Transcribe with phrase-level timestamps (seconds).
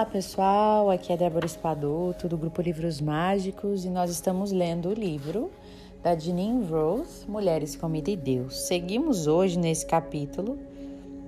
[0.00, 4.94] Olá pessoal, aqui é Débora Espadoto do Grupo Livros Mágicos e nós estamos lendo o
[4.94, 5.50] livro
[6.02, 8.60] da Janine Rose, Mulheres, Comida e Deus.
[8.60, 10.58] Seguimos hoje nesse capítulo,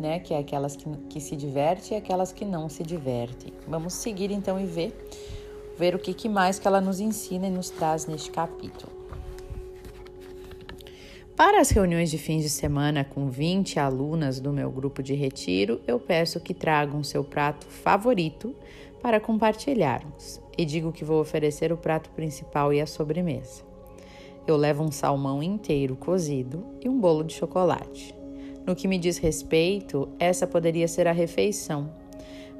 [0.01, 3.53] né, que é aquelas que, que se divertem e aquelas que não se divertem.
[3.69, 4.97] Vamos seguir então e ver,
[5.77, 9.02] ver o que, que mais que ela nos ensina e nos traz neste capítulo.
[11.45, 15.81] Para as reuniões de fins de semana com 20 alunas do meu grupo de retiro,
[15.89, 18.55] eu peço que tragam seu prato favorito
[19.03, 23.65] para compartilharmos e digo que vou oferecer o prato principal e a sobremesa.
[24.47, 28.15] Eu levo um salmão inteiro cozido e um bolo de chocolate.
[28.65, 31.93] No que me diz respeito, essa poderia ser a refeição,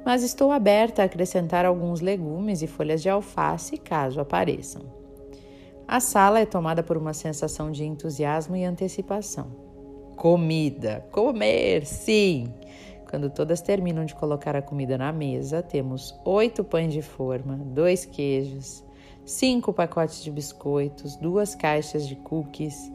[0.05, 5.02] mas estou aberta a acrescentar alguns legumes e folhas de alface caso apareçam.
[5.93, 9.45] A sala é tomada por uma sensação de entusiasmo e antecipação.
[10.15, 12.51] Comida, comer, sim!
[13.07, 18.05] Quando todas terminam de colocar a comida na mesa, temos oito pães de forma, dois
[18.05, 18.83] queijos,
[19.23, 22.91] cinco pacotes de biscoitos, duas caixas de cookies,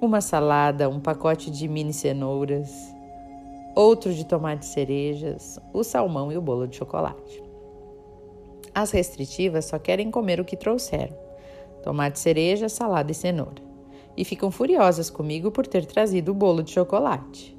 [0.00, 2.94] uma salada, um pacote de mini cenouras,
[3.74, 7.42] outro de tomate cerejas, o salmão e o bolo de chocolate.
[8.72, 11.26] As restritivas só querem comer o que trouxeram
[11.88, 13.62] tomate cereja, salada e cenoura.
[14.14, 17.56] E ficam furiosas comigo por ter trazido o bolo de chocolate.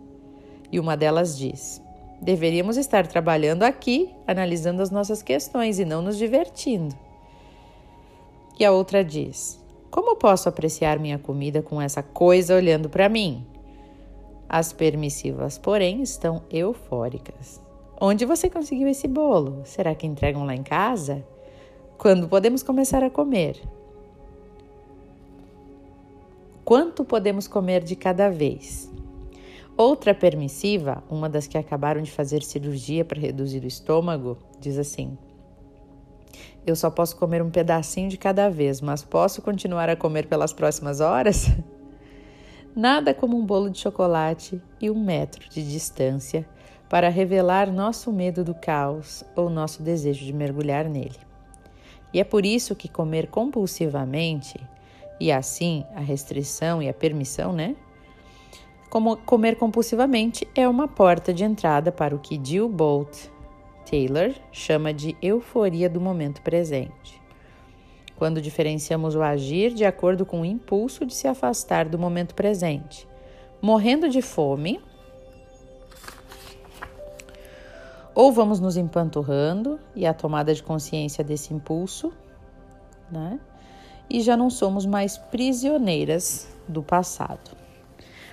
[0.72, 1.82] E uma delas diz:
[2.22, 6.96] Deveríamos estar trabalhando aqui, analisando as nossas questões e não nos divertindo.
[8.60, 13.44] E a outra diz: Como posso apreciar minha comida com essa coisa olhando para mim?
[14.48, 17.60] As permissivas, porém, estão eufóricas.
[18.00, 19.62] Onde você conseguiu esse bolo?
[19.66, 21.26] Será que entregam lá em casa?
[21.98, 23.60] Quando podemos começar a comer?
[26.70, 28.94] Quanto podemos comer de cada vez.
[29.76, 35.18] Outra permissiva, uma das que acabaram de fazer cirurgia para reduzir o estômago, diz assim:
[36.68, 40.54] Eu só posso comer um pedacinho de cada vez, mas posso continuar a comer pelas
[40.54, 41.48] próximas horas?
[42.76, 46.48] Nada como um bolo de chocolate e um metro de distância
[46.88, 51.18] para revelar nosso medo do caos ou nosso desejo de mergulhar nele.
[52.14, 54.60] E é por isso que comer compulsivamente
[55.20, 57.76] e assim a restrição e a permissão, né?
[58.90, 63.30] Como comer compulsivamente é uma porta de entrada para o que Jill Bolt
[63.90, 67.20] Taylor chama de euforia do momento presente.
[68.16, 73.08] Quando diferenciamos o agir de acordo com o impulso de se afastar do momento presente,
[73.62, 74.82] morrendo de fome,
[78.14, 82.12] ou vamos nos empanturrando e a tomada de consciência desse impulso,
[83.10, 83.40] né?
[84.10, 87.58] E já não somos mais prisioneiras do passado.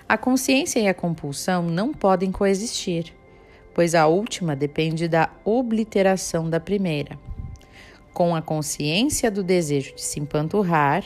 [0.08, 3.12] A consciência e a compulsão não podem coexistir,
[3.74, 7.18] pois a última depende da obliteração da primeira.
[8.14, 11.04] Com a consciência do desejo de se empanturrar,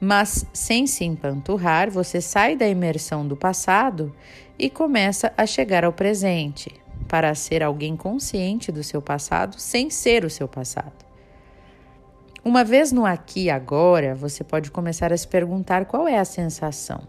[0.00, 4.14] mas sem se empanturrar, você sai da imersão do passado
[4.58, 6.72] e começa a chegar ao presente,
[7.08, 11.07] para ser alguém consciente do seu passado sem ser o seu passado.
[12.48, 16.24] Uma vez no aqui e agora, você pode começar a se perguntar qual é a
[16.24, 17.02] sensação,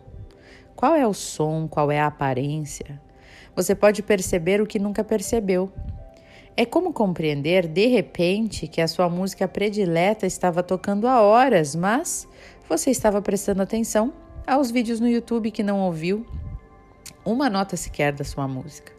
[0.76, 3.02] qual é o som, qual é a aparência.
[3.56, 5.72] Você pode perceber o que nunca percebeu.
[6.58, 12.28] É como compreender de repente que a sua música predileta estava tocando há horas, mas
[12.68, 14.12] você estava prestando atenção
[14.46, 16.26] aos vídeos no YouTube que não ouviu
[17.24, 18.99] uma nota sequer da sua música.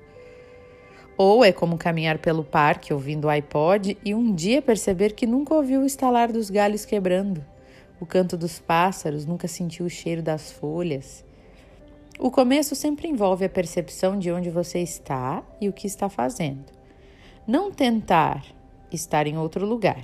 [1.23, 5.55] Ou é como caminhar pelo parque ouvindo o iPod e um dia perceber que nunca
[5.55, 7.45] ouviu o estalar dos galhos quebrando,
[8.01, 11.23] o canto dos pássaros, nunca sentiu o cheiro das folhas.
[12.19, 16.65] O começo sempre envolve a percepção de onde você está e o que está fazendo.
[17.47, 18.43] Não tentar
[18.91, 20.03] estar em outro lugar.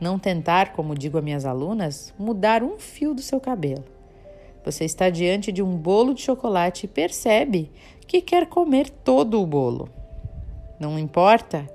[0.00, 3.84] Não tentar, como digo a minhas alunas, mudar um fio do seu cabelo.
[4.64, 7.68] Você está diante de um bolo de chocolate e percebe
[8.06, 10.05] que quer comer todo o bolo.
[10.78, 11.68] Não importa,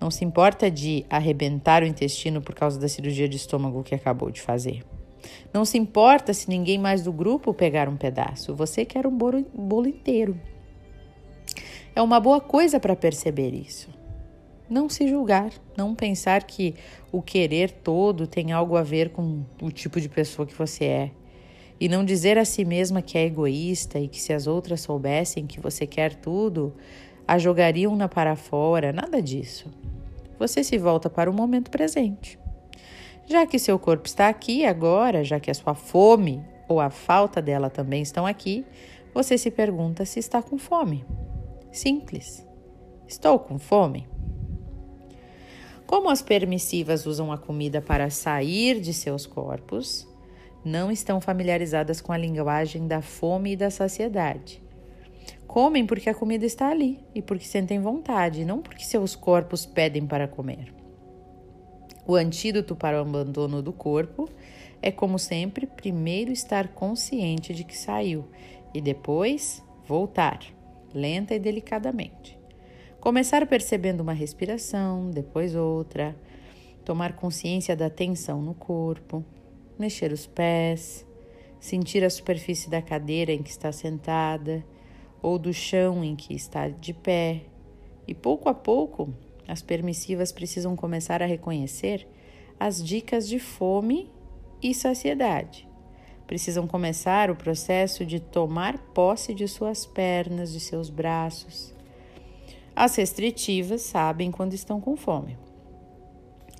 [0.00, 4.30] não se importa de arrebentar o intestino por causa da cirurgia de estômago que acabou
[4.30, 4.84] de fazer.
[5.52, 9.44] Não se importa se ninguém mais do grupo pegar um pedaço, você quer um bolo,
[9.54, 10.38] bolo inteiro.
[11.94, 13.88] É uma boa coisa para perceber isso.
[14.70, 16.74] Não se julgar, não pensar que
[17.10, 21.10] o querer todo tem algo a ver com o tipo de pessoa que você é.
[21.80, 25.46] E não dizer a si mesma que é egoísta e que se as outras soubessem
[25.46, 26.74] que você quer tudo,
[27.28, 29.70] a jogariam na para fora, nada disso.
[30.38, 32.38] Você se volta para o momento presente.
[33.26, 37.42] Já que seu corpo está aqui agora, já que a sua fome ou a falta
[37.42, 38.64] dela também estão aqui,
[39.12, 41.04] você se pergunta se está com fome.
[41.70, 42.46] Simples.
[43.06, 44.08] Estou com fome?
[45.86, 50.08] Como as permissivas usam a comida para sair de seus corpos,
[50.64, 54.62] não estão familiarizadas com a linguagem da fome e da saciedade.
[55.48, 60.06] Comem porque a comida está ali e porque sentem vontade, não porque seus corpos pedem
[60.06, 60.74] para comer.
[62.06, 64.28] O antídoto para o abandono do corpo
[64.82, 68.28] é, como sempre, primeiro estar consciente de que saiu
[68.74, 70.38] e depois voltar,
[70.94, 72.38] lenta e delicadamente.
[73.00, 76.14] Começar percebendo uma respiração, depois outra,
[76.84, 79.24] tomar consciência da tensão no corpo,
[79.78, 81.06] mexer os pés,
[81.58, 84.62] sentir a superfície da cadeira em que está sentada
[85.22, 87.42] ou do chão em que está de pé.
[88.06, 89.12] E pouco a pouco,
[89.46, 92.06] as permissivas precisam começar a reconhecer
[92.58, 94.10] as dicas de fome
[94.62, 95.68] e saciedade.
[96.26, 101.74] Precisam começar o processo de tomar posse de suas pernas, de seus braços.
[102.76, 105.38] As restritivas sabem quando estão com fome,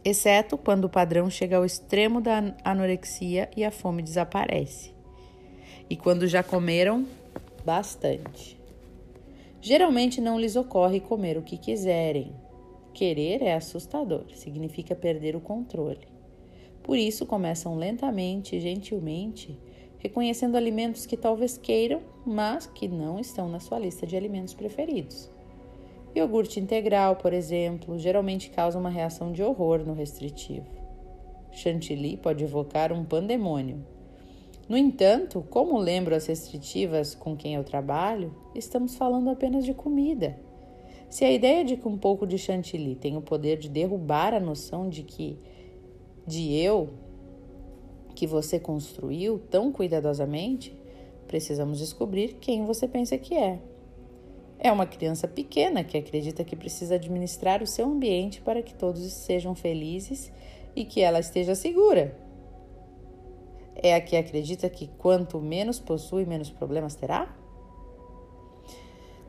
[0.04, 4.94] exceto quando o padrão chega ao extremo da anorexia e a fome desaparece.
[5.90, 7.06] E quando já comeram
[7.64, 8.58] bastante.
[9.60, 12.32] Geralmente não lhes ocorre comer o que quiserem.
[12.94, 16.08] Querer é assustador, significa perder o controle.
[16.82, 19.58] Por isso, começam lentamente e gentilmente,
[19.98, 25.30] reconhecendo alimentos que talvez queiram, mas que não estão na sua lista de alimentos preferidos.
[26.16, 30.66] Iogurte integral, por exemplo, geralmente causa uma reação de horror no restritivo.
[31.52, 33.84] Chantilly pode evocar um pandemônio.
[34.68, 40.38] No entanto, como lembro as restritivas com quem eu trabalho, estamos falando apenas de comida.
[41.08, 44.40] Se a ideia de que um pouco de chantilly tem o poder de derrubar a
[44.40, 45.38] noção de que
[46.26, 46.90] de eu
[48.14, 50.76] que você construiu tão cuidadosamente,
[51.26, 53.60] precisamos descobrir quem você pensa que é.
[54.58, 59.00] É uma criança pequena que acredita que precisa administrar o seu ambiente para que todos
[59.12, 60.30] sejam felizes
[60.76, 62.27] e que ela esteja segura.
[63.80, 67.34] É a que acredita que quanto menos possui, menos problemas terá?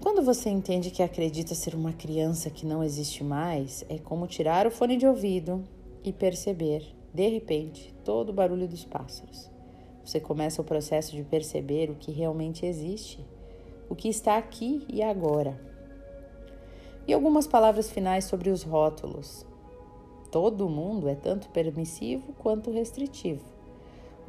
[0.02, 4.66] Quando você entende que acredita ser uma criança que não existe mais, é como tirar
[4.66, 5.64] o fone de ouvido,
[6.04, 9.50] e perceber, de repente, todo o barulho dos pássaros.
[10.04, 13.24] Você começa o processo de perceber o que realmente existe,
[13.90, 15.60] o que está aqui e agora.
[17.08, 19.46] E algumas palavras finais sobre os rótulos.
[20.32, 23.59] Todo mundo é tanto permissivo quanto restritivo.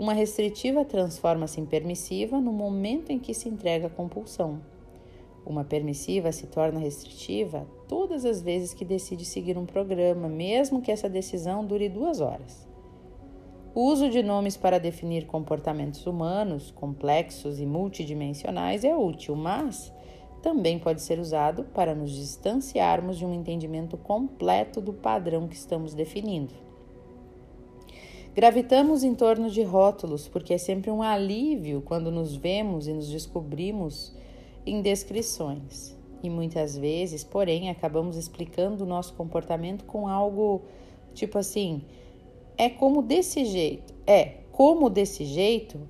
[0.01, 4.63] Uma restritiva transforma-se em permissiva no momento em que se entrega à compulsão.
[5.45, 10.91] Uma permissiva se torna restritiva todas as vezes que decide seguir um programa, mesmo que
[10.91, 12.67] essa decisão dure duas horas.
[13.75, 19.93] O uso de nomes para definir comportamentos humanos, complexos e multidimensionais, é útil, mas
[20.41, 25.93] também pode ser usado para nos distanciarmos de um entendimento completo do padrão que estamos
[25.93, 26.70] definindo.
[28.35, 33.09] Gravitamos em torno de rótulos porque é sempre um alívio quando nos vemos e nos
[33.09, 34.15] descobrimos
[34.65, 35.97] em descrições.
[36.23, 40.63] E muitas vezes, porém, acabamos explicando o nosso comportamento com algo
[41.13, 41.83] tipo assim:
[42.57, 43.93] é como desse jeito.
[44.07, 45.81] É, como desse jeito,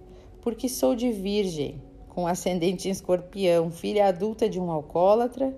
[0.41, 5.55] porque sou de virgem, com ascendente em escorpião, filha adulta de um alcoólatra,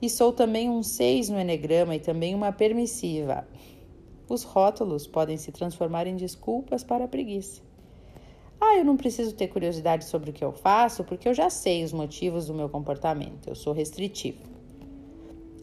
[0.00, 3.46] e sou também um seis no enegrama e também uma permissiva.
[4.28, 7.62] Os rótulos podem se transformar em desculpas para a preguiça.
[8.60, 11.84] Ah, eu não preciso ter curiosidade sobre o que eu faço porque eu já sei
[11.84, 13.48] os motivos do meu comportamento.
[13.48, 14.38] Eu sou restritivo.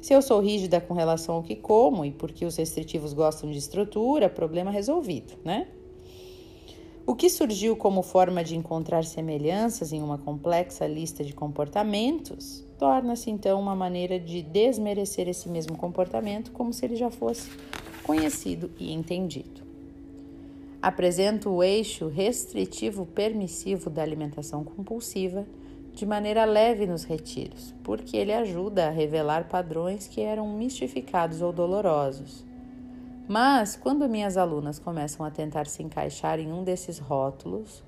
[0.02, 3.58] Se eu sou rígida com relação ao que como e porque os restritivos gostam de
[3.58, 5.68] estrutura, problema resolvido, né?
[7.06, 13.30] O que surgiu como forma de encontrar semelhanças em uma complexa lista de comportamentos torna-se
[13.30, 17.50] então uma maneira de desmerecer esse mesmo comportamento como se ele já fosse
[18.04, 19.64] conhecido e entendido
[20.84, 25.46] apresenta o eixo restritivo permissivo da alimentação compulsiva
[25.94, 31.54] de maneira leve nos retiros, porque ele ajuda a revelar padrões que eram mistificados ou
[31.54, 32.44] dolorosos.
[33.30, 37.82] Mas, quando minhas alunas começam a tentar se encaixar em um desses rótulos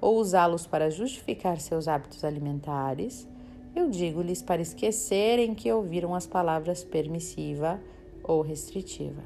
[0.00, 3.28] ou usá-los para justificar seus hábitos alimentares,
[3.76, 7.80] eu digo-lhes para esquecerem que ouviram as palavras permissiva
[8.24, 9.22] ou restritiva.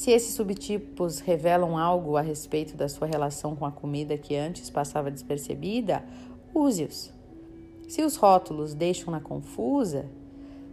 [0.00, 4.70] Se esses subtipos revelam algo a respeito da sua relação com a comida que antes
[4.70, 6.02] passava despercebida,
[6.54, 7.12] use-os.
[7.86, 10.06] Se os rótulos deixam-na confusa,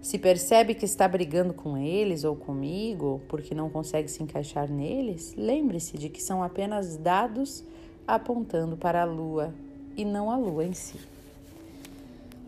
[0.01, 5.33] se percebe que está brigando com eles ou comigo porque não consegue se encaixar neles,
[5.35, 7.65] lembre-se de que são apenas dados
[8.07, 9.53] apontando para a lua
[9.97, 11.01] e não a lua em si.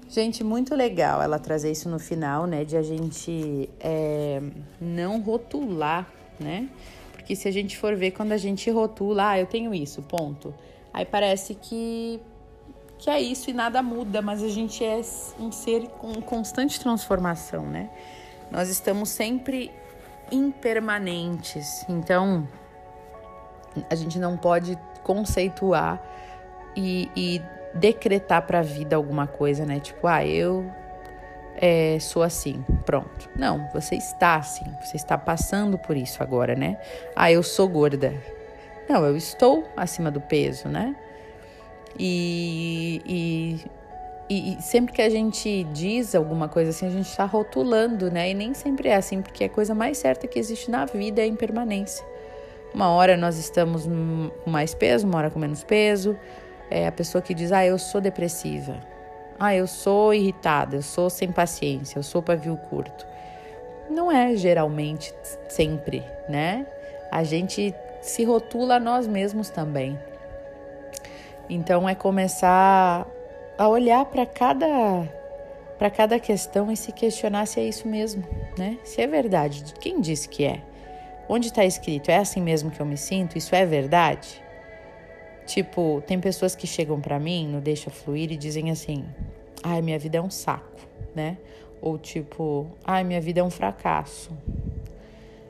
[0.07, 2.63] Gente, muito legal ela trazer isso no final, né?
[2.63, 4.41] De a gente é,
[4.79, 6.69] não rotular, né?
[7.11, 10.53] Porque se a gente for ver quando a gente rotula, ah, eu tenho isso, ponto.
[10.93, 12.19] Aí parece que,
[12.97, 14.99] que é isso e nada muda, mas a gente é
[15.39, 17.89] um ser com constante transformação, né?
[18.51, 19.71] Nós estamos sempre
[20.31, 21.85] impermanentes.
[21.87, 22.47] Então,
[23.89, 26.01] a gente não pode conceituar
[26.75, 27.41] e, e
[27.73, 29.79] decretar para a vida alguma coisa, né?
[29.79, 30.69] Tipo, ah, eu
[31.55, 33.29] é, sou assim, pronto.
[33.35, 36.77] Não, você está assim, você está passando por isso agora, né?
[37.15, 38.13] Ah, eu sou gorda.
[38.87, 40.95] Não, eu estou acima do peso, né?
[41.97, 43.01] E,
[44.29, 48.31] e, e sempre que a gente diz alguma coisa assim, a gente está rotulando, né?
[48.31, 51.25] E nem sempre é assim, porque a coisa mais certa que existe na vida é
[51.25, 52.05] a impermanência.
[52.73, 56.17] Uma hora nós estamos com mais peso, uma hora com menos peso
[56.69, 58.77] é a pessoa que diz: Ah, eu sou depressiva.
[59.39, 63.07] Ah, eu sou irritada, eu sou sem paciência, eu sou pavio curto.
[63.89, 65.13] Não é geralmente
[65.47, 66.67] sempre, né?
[67.09, 69.97] A gente se rotula a nós mesmos também.
[71.49, 73.07] Então é começar
[73.57, 75.07] a olhar para cada
[75.77, 78.21] para cada questão e se questionar se é isso mesmo,
[78.57, 78.77] né?
[78.83, 79.63] Se é verdade.
[79.79, 80.59] Quem disse que é?
[81.29, 82.11] Onde está escrito?
[82.11, 83.37] É assim mesmo que eu me sinto?
[83.37, 84.43] Isso é verdade?
[85.49, 89.03] Tipo, tem pessoas que chegam para mim no Deixa Fluir e dizem assim:
[89.63, 90.79] ai, minha vida é um saco,
[91.15, 91.39] né?
[91.81, 94.29] Ou tipo, ai, minha vida é um fracasso.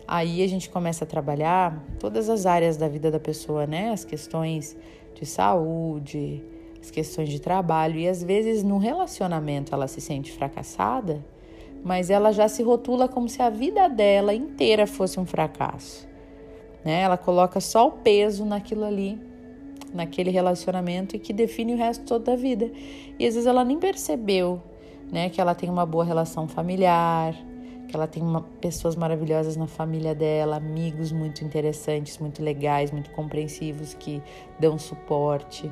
[0.08, 3.92] Aí a gente começa a trabalhar todas as áreas da vida da pessoa, né?
[3.92, 4.78] As questões
[5.14, 6.42] de saúde,
[6.82, 8.00] as questões de trabalho.
[8.00, 11.22] E às vezes no relacionamento ela se sente fracassada,
[11.84, 16.08] mas ela já se rotula como se a vida dela inteira fosse um fracasso.
[16.86, 17.02] Né?
[17.02, 19.28] Ela coloca só o peso naquilo ali
[19.94, 22.72] naquele relacionamento e que define o resto todo da vida.
[23.18, 24.62] E às vezes ela nem percebeu,
[25.12, 27.36] né, que ela tem uma boa relação familiar,
[27.88, 33.10] que ela tem uma, pessoas maravilhosas na família dela, amigos muito interessantes, muito legais, muito
[33.12, 34.22] compreensivos que
[34.60, 35.70] dão suporte.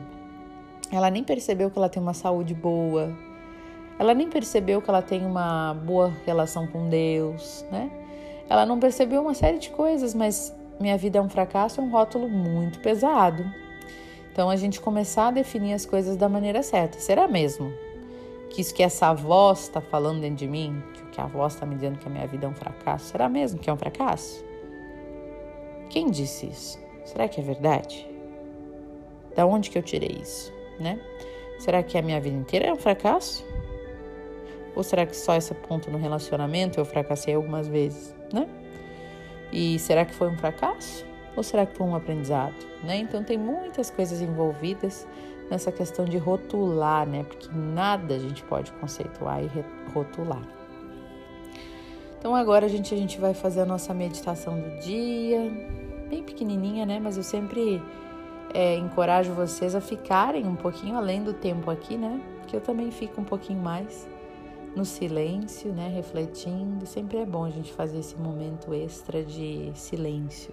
[0.91, 3.15] Ela nem percebeu que ela tem uma saúde boa.
[3.99, 7.91] Ela nem percebeu que ela tem uma boa relação com Deus, né?
[8.49, 11.89] Ela não percebeu uma série de coisas, mas minha vida é um fracasso é um
[11.89, 13.43] rótulo muito pesado.
[14.37, 16.99] Então a gente começar a definir as coisas da maneira certa.
[16.99, 17.73] Será mesmo
[18.51, 21.55] que isso que essa voz está falando dentro de mim, que o que a voz
[21.55, 23.77] está me dizendo que a minha vida é um fracasso, será mesmo que é um
[23.77, 24.45] fracasso?
[25.89, 26.77] Quem disse isso?
[27.03, 28.07] Será que é verdade?
[29.35, 31.01] Da onde que eu tirei isso, né?
[31.57, 33.43] Será que a minha vida inteira é um fracasso?
[34.75, 38.47] Ou será que só esse ponto no relacionamento eu fracassei algumas vezes, né?
[39.51, 41.06] E será que foi um fracasso?
[41.37, 42.55] Ou será que foi um aprendizado?
[42.83, 42.97] Né?
[42.97, 45.07] Então tem muitas coisas envolvidas
[45.51, 47.23] nessa questão de rotular, né?
[47.23, 49.49] Porque nada a gente pode conceituar e
[49.93, 50.41] rotular.
[52.17, 55.39] Então agora a gente, a gente vai fazer a nossa meditação do dia,
[56.09, 56.99] bem pequenininha, né?
[56.99, 57.81] Mas eu sempre
[58.51, 62.19] é, encorajo vocês a ficarem um pouquinho além do tempo aqui, né?
[62.39, 64.07] Porque eu também fico um pouquinho mais
[64.75, 65.87] no silêncio, né?
[65.87, 66.87] Refletindo.
[66.87, 70.51] Sempre é bom a gente fazer esse momento extra de silêncio.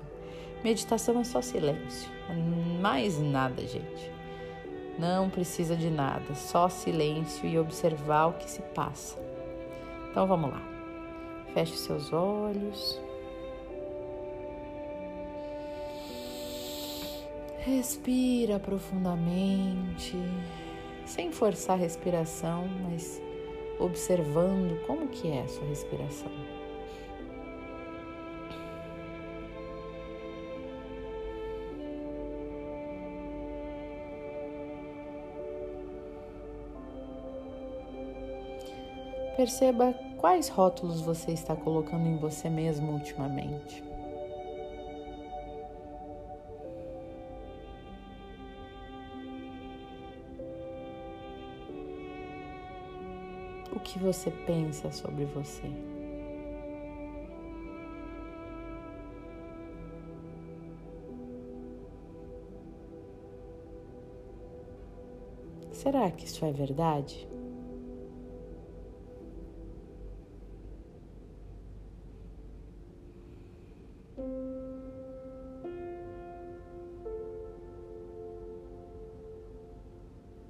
[0.64, 2.10] Meditação é só silêncio,
[2.80, 4.10] mais nada, gente.
[4.98, 9.18] Não precisa de nada, só silêncio e observar o que se passa.
[10.10, 10.62] Então vamos lá.
[11.52, 12.98] Feche seus olhos.
[17.58, 20.16] Respira profundamente,
[21.04, 23.20] sem forçar a respiração, mas
[23.78, 26.53] observando como que é a sua respiração.
[39.44, 43.84] Perceba quais rótulos você está colocando em você mesmo ultimamente.
[53.70, 55.70] O que você pensa sobre você?
[65.70, 67.28] Será que isso é verdade?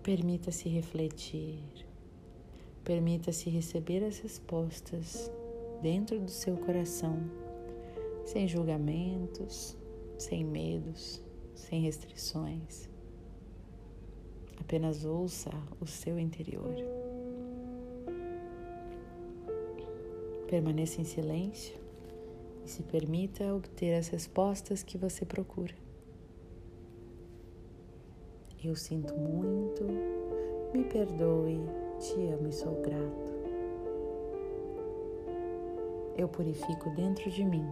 [0.04, 1.64] Permita-se refletir,
[2.84, 5.32] permita-se receber as respostas
[5.80, 7.18] dentro do seu coração,
[8.26, 9.74] sem julgamentos,
[10.18, 11.22] sem medos,
[11.54, 12.86] sem restrições.
[14.60, 16.74] Apenas ouça o seu interior.
[20.50, 21.74] Permaneça em silêncio
[22.62, 25.83] e se permita obter as respostas que você procura.
[28.64, 29.84] Eu sinto muito,
[30.72, 31.60] me perdoe,
[31.98, 33.34] te amo e sou grato.
[36.16, 37.66] Eu purifico dentro de mim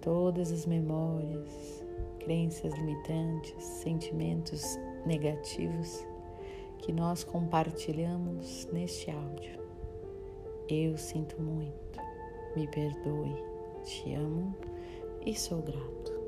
[0.00, 1.84] todas as memórias,
[2.20, 6.06] crenças limitantes, sentimentos negativos
[6.78, 9.60] que nós compartilhamos neste áudio.
[10.70, 12.00] Eu sinto muito,
[12.56, 13.36] me perdoe,
[13.82, 14.56] te amo
[15.26, 16.23] e sou grato.